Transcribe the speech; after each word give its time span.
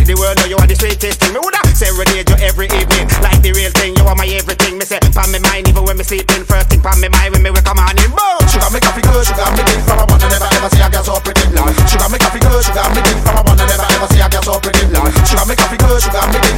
Like 0.00 0.08
the 0.08 0.16
world 0.16 0.40
know 0.40 0.48
you 0.48 0.56
are 0.56 0.64
the 0.64 0.72
sweetest 0.72 1.20
thing. 1.20 1.36
Me 1.36 1.44
woulda 1.44 1.60
serenade 1.76 2.24
you 2.24 2.36
every 2.40 2.72
evening. 2.72 3.04
Like 3.20 3.44
the 3.44 3.52
real 3.52 3.68
thing, 3.68 3.92
you 4.00 4.08
are 4.08 4.16
my 4.16 4.24
everything. 4.32 4.80
Me 4.80 4.88
say, 4.88 4.96
pon 5.12 5.28
me 5.28 5.36
mind 5.44 5.68
even 5.68 5.84
when 5.84 6.00
me 6.00 6.08
sleeping. 6.08 6.40
First 6.48 6.72
thing 6.72 6.80
pon 6.80 6.96
me 7.04 7.12
mind 7.12 7.36
when 7.36 7.44
me 7.44 7.52
wake 7.52 7.68
up 7.68 7.76
morning. 7.76 8.08
Boom. 8.08 8.40
Sugar 8.48 8.72
me 8.72 8.80
coffee 8.80 9.04
good, 9.04 9.28
sugar 9.28 9.44
me 9.52 9.60
deep. 9.60 9.84
from 9.84 10.00
a 10.00 10.08
bottle. 10.08 10.32
Never 10.32 10.48
ever 10.56 10.72
see 10.72 10.80
a 10.80 10.88
girl 10.88 11.04
so 11.04 11.20
pretty. 11.20 11.44
Lord. 11.52 11.76
Sugar 11.84 12.08
me 12.08 12.16
coffee 12.16 12.40
good, 12.40 12.64
sugar 12.64 12.88
me 12.96 13.00
deep. 13.04 13.20
from 13.20 13.36
a 13.36 13.42
bottle. 13.44 13.68
Never 13.68 13.88
ever 13.92 14.08
see 14.08 14.24
a 14.24 14.28
girl 14.32 14.40
so 14.40 14.54
pretty. 14.56 14.84
Lord. 14.88 15.12
Sugar 15.28 15.44
me 15.44 15.52
coffee 15.60 15.76
good, 15.76 16.00
sugar 16.00 16.24
me 16.32 16.38
deep. 16.48 16.49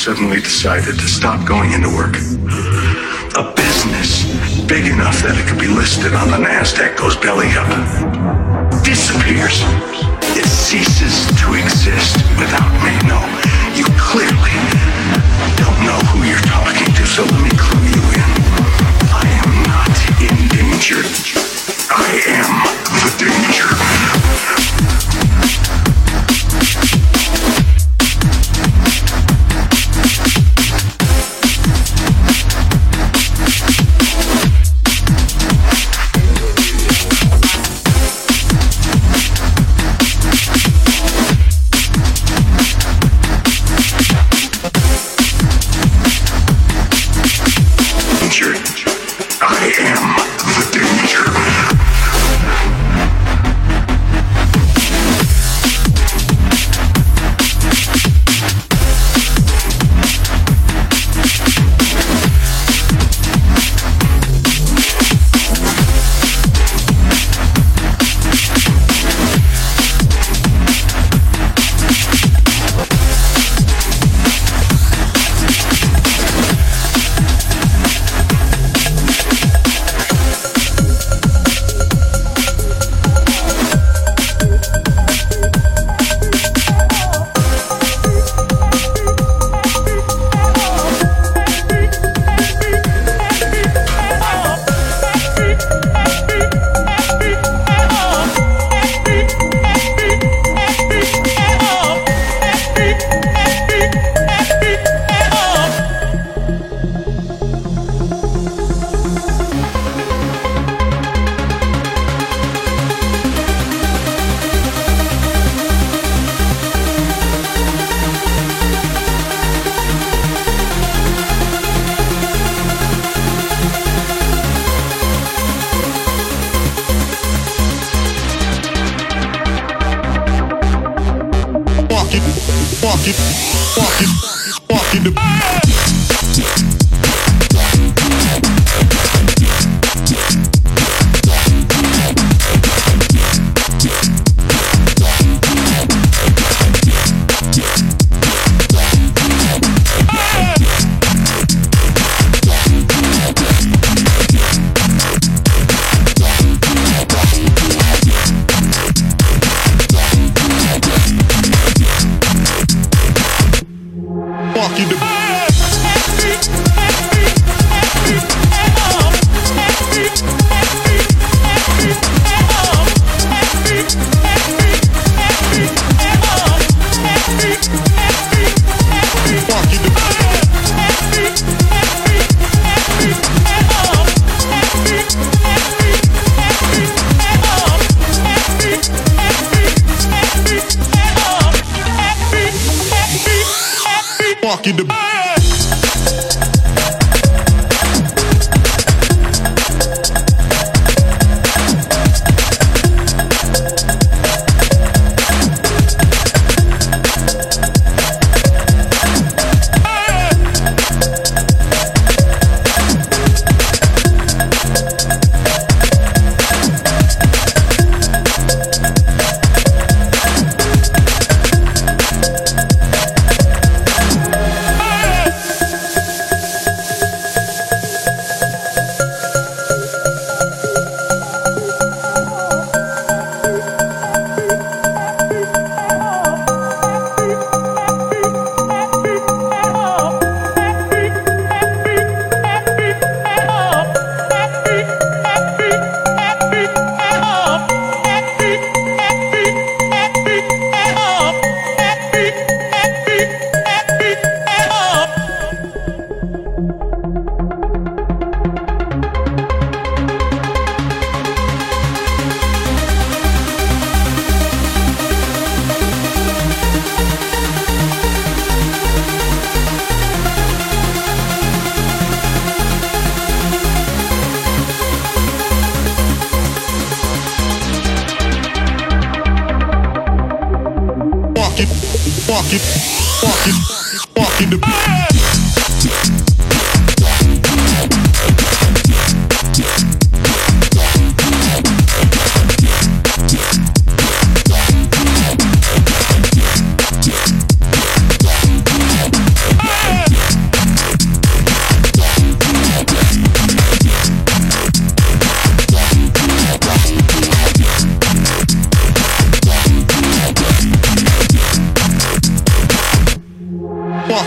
Suddenly 0.00 0.40
decided 0.40 0.98
to 0.98 1.06
stop 1.06 1.46
going 1.46 1.72
into 1.72 1.88
work? 1.92 2.16
A 3.36 3.52
business 3.52 4.24
big 4.64 4.88
enough 4.88 5.20
that 5.20 5.36
it 5.36 5.44
could 5.44 5.60
be 5.60 5.68
listed 5.68 6.16
on 6.16 6.32
the 6.32 6.40
NASDAQ 6.40 6.96
goes 6.96 7.20
belly 7.20 7.52
up. 7.52 7.68
Disappears. 8.80 9.60
It 10.40 10.48
ceases 10.48 11.28
to 11.44 11.52
exist 11.52 12.16
without 12.40 12.72
me. 12.80 12.96
No, 13.04 13.20
you 13.76 13.84
clearly 14.00 14.56
don't 15.60 15.76
know 15.84 16.00
who 16.16 16.24
you're 16.24 16.48
talking 16.48 16.88
to, 16.96 17.04
so 17.04 17.20
let 17.20 17.40
me 17.44 17.52
clue 17.60 17.84
you 17.92 18.04
in. 18.16 18.30
I 19.12 19.28
am 19.36 19.52
not 19.68 19.92
in 20.16 20.32
danger. 20.48 21.04
I 21.92 22.08
am 22.24 22.48
the 23.04 23.12
danger. 23.20 23.68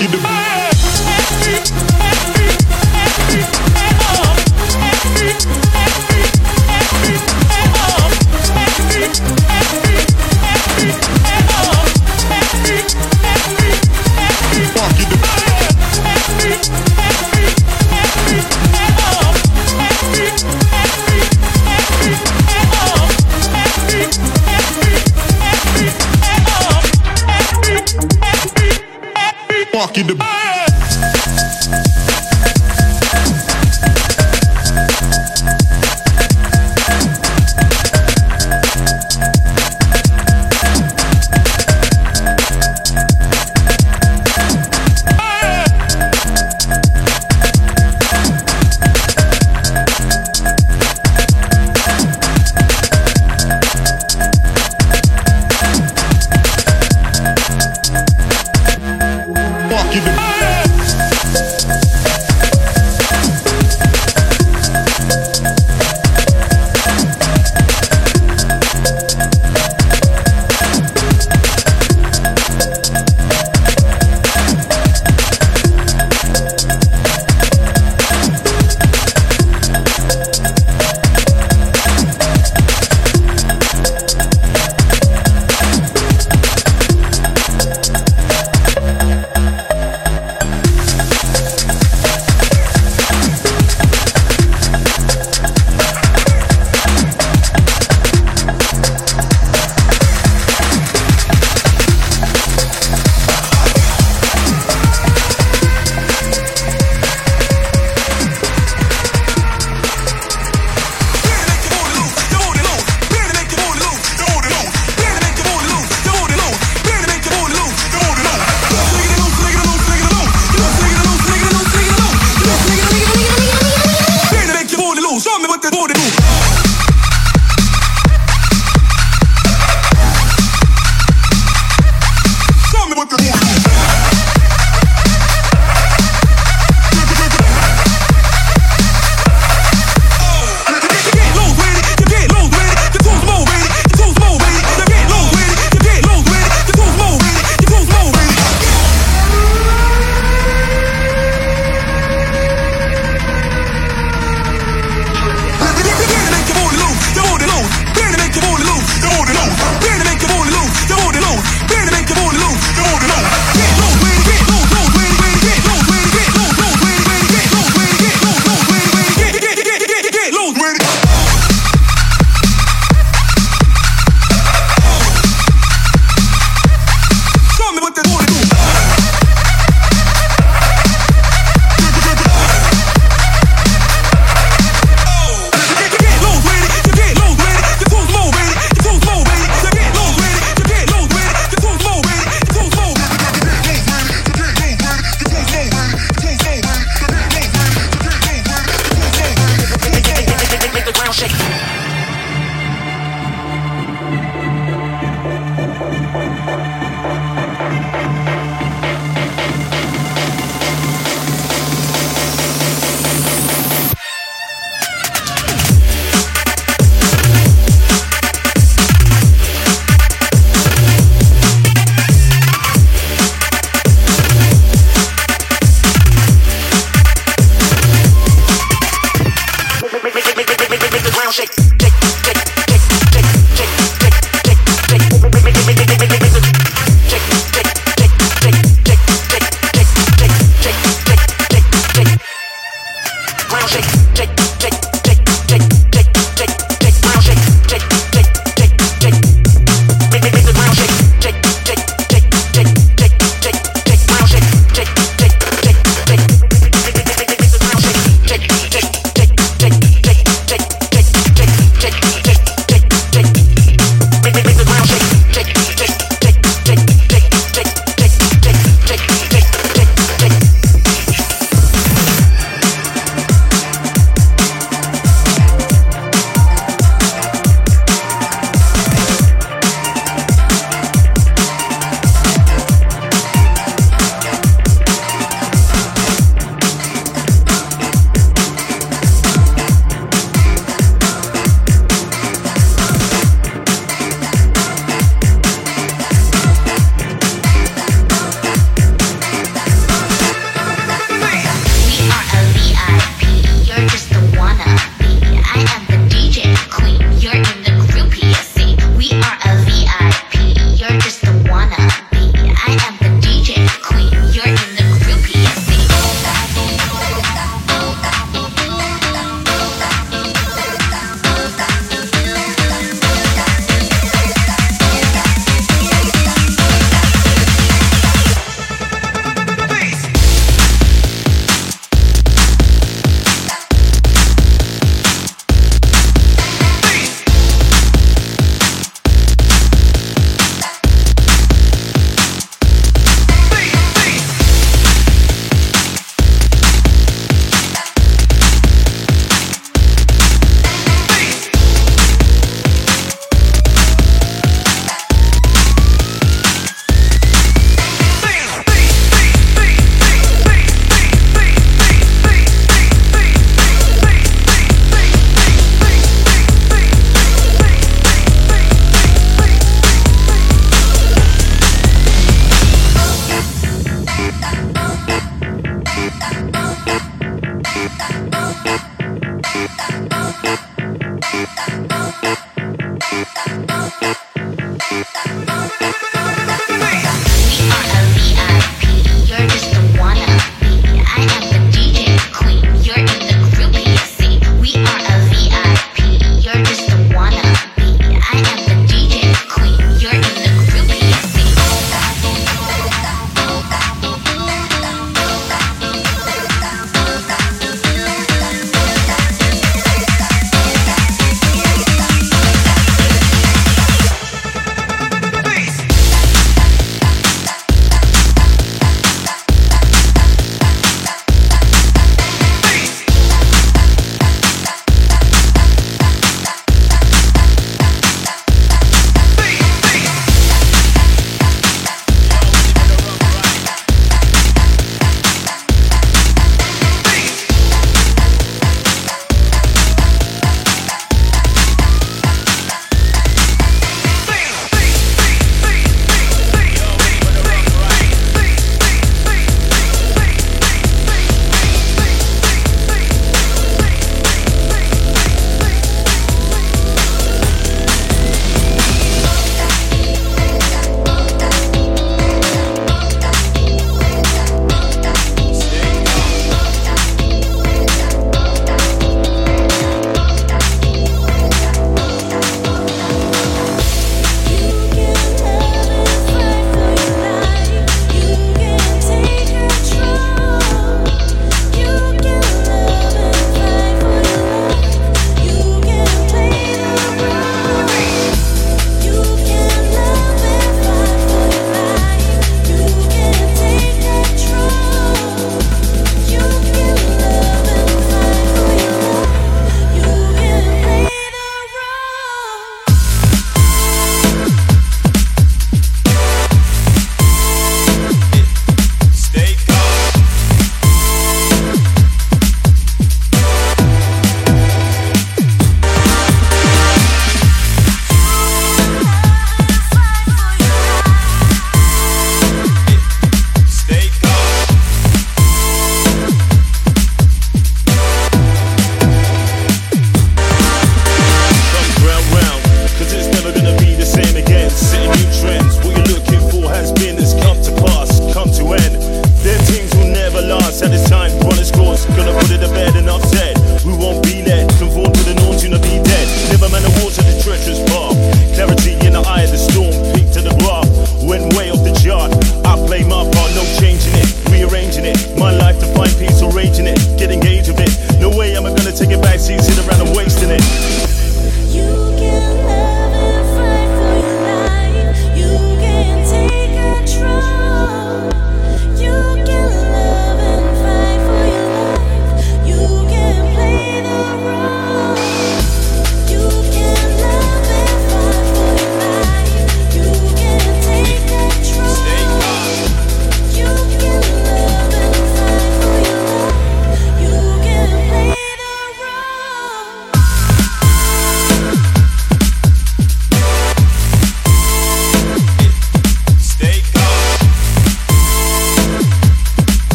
you 0.00 0.06
the 0.06 0.27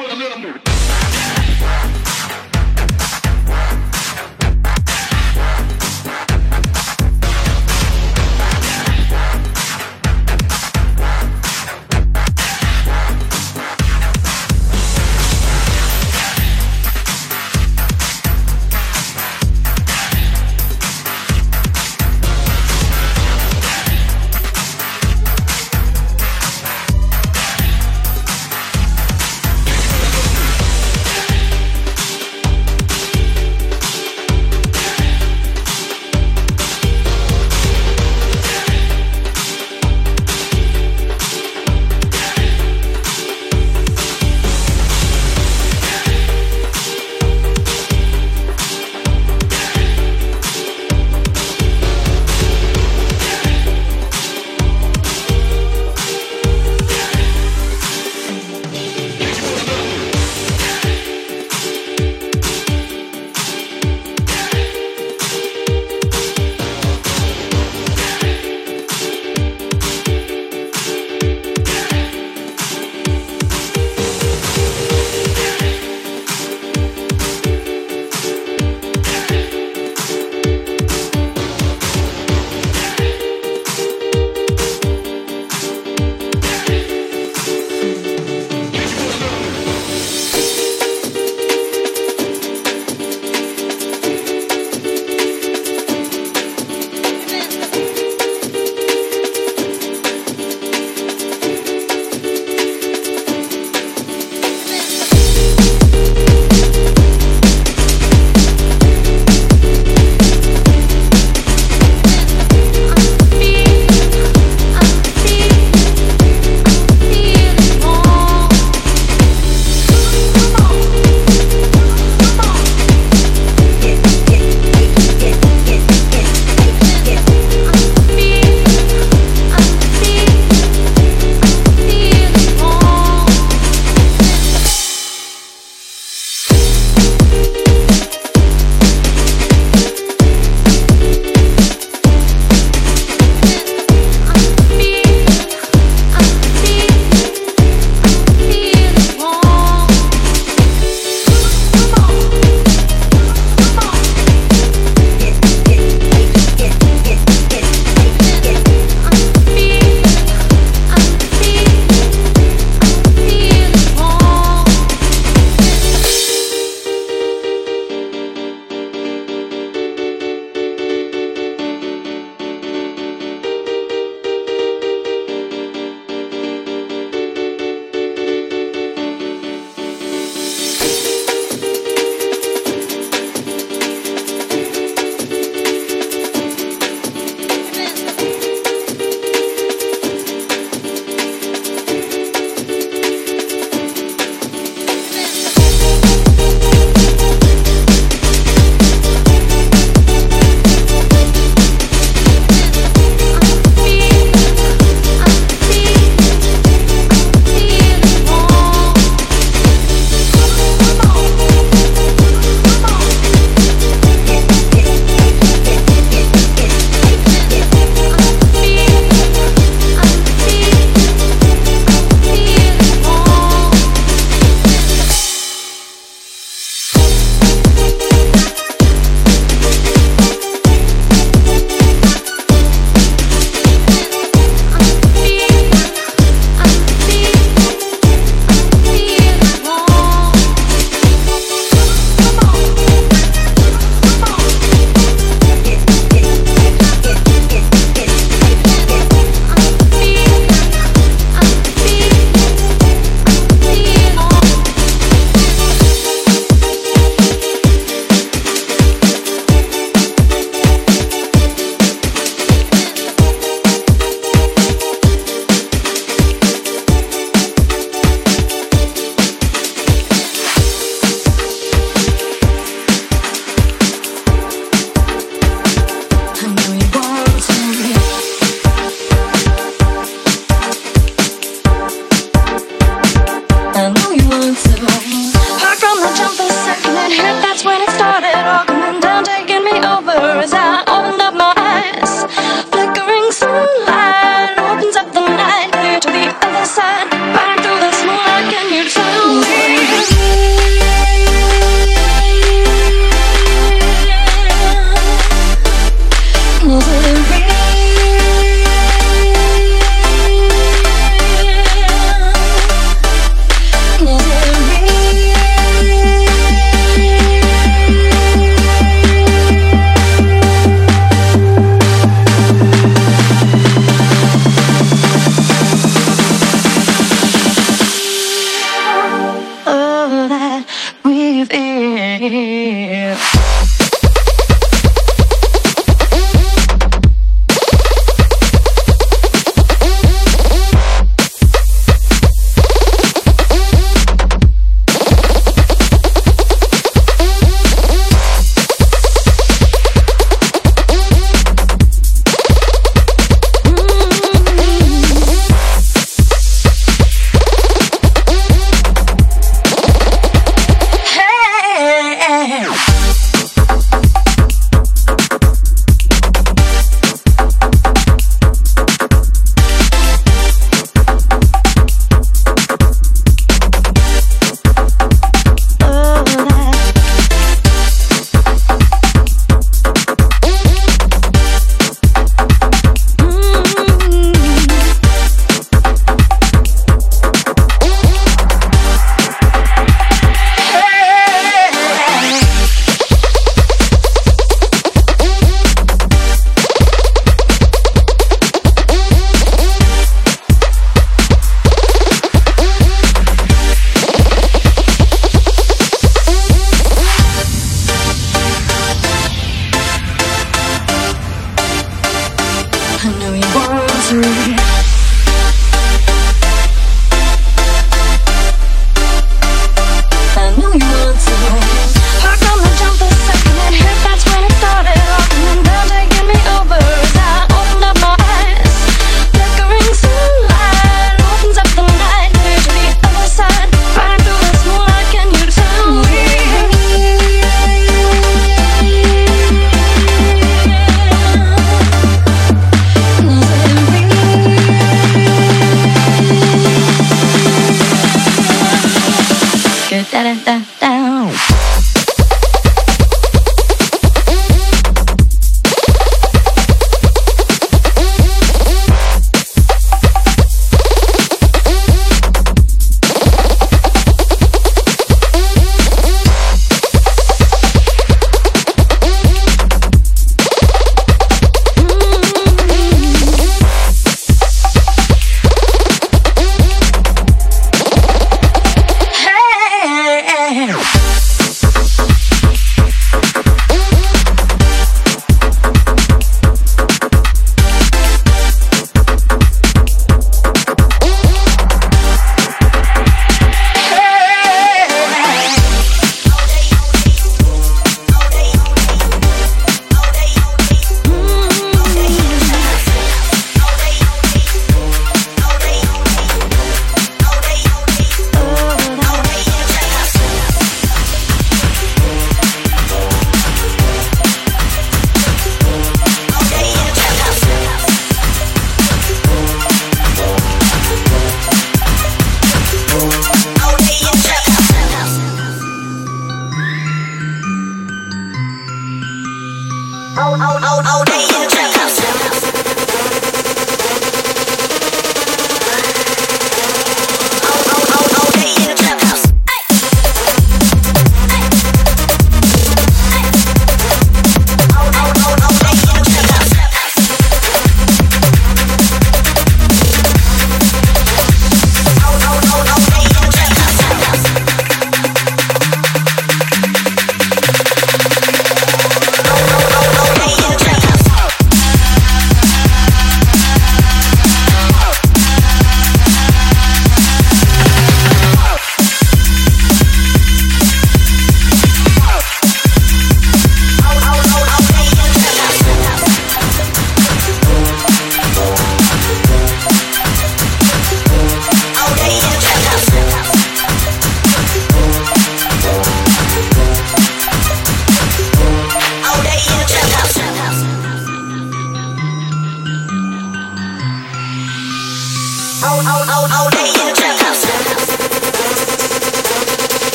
what 0.00 0.10
I'm 0.12 0.48
up 0.48 0.64
to. 0.64 0.79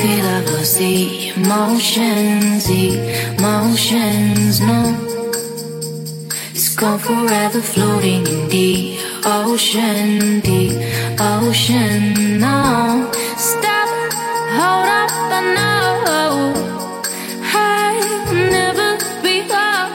Feel, 0.00 0.24
I've 0.24 0.46
lost 0.50 0.78
the 0.78 1.28
emotions, 1.36 2.68
emotions, 2.70 4.60
no. 4.60 4.80
It's 6.54 6.74
gone 6.74 6.98
forever 6.98 7.60
floating 7.60 8.26
in 8.26 8.48
the 8.48 8.98
ocean, 9.24 10.40
the 10.40 10.62
ocean, 11.20 12.40
no. 12.40 13.10
Stop, 13.36 13.88
hold 14.58 14.88
up, 15.00 15.12
I 15.38 15.40
know. 15.56 16.34
I'll 17.52 18.34
never 18.56 18.90
be 19.22 19.36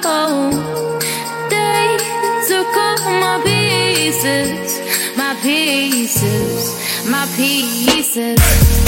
home. 0.06 0.56
They 1.54 1.88
took 2.48 2.72
all 2.86 3.02
my 3.24 3.36
pieces, 3.44 4.70
my 5.18 5.34
pieces, 5.42 6.62
my 7.10 7.26
pieces. 7.36 8.85